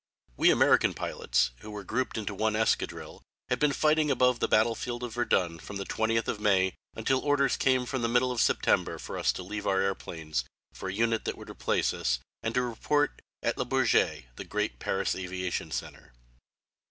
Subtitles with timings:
[0.35, 5.03] We American pilots, who are grouped into one escadrille, had been fighting above the battlefield
[5.03, 9.15] of Verdun from the 20th of May until orders came the middle of September for
[9.19, 10.43] us to leave our airplanes,
[10.73, 14.79] for a unit that would replace us, and to report at Le Bourget, the great
[14.79, 16.11] Paris aviation centre.